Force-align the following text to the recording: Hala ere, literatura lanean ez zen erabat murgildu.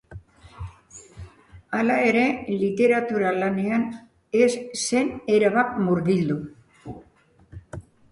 Hala 1.79 1.97
ere, 2.11 2.23
literatura 2.61 3.33
lanean 3.43 3.85
ez 4.39 4.49
zen 4.87 5.13
erabat 5.35 5.77
murgildu. 5.89 6.39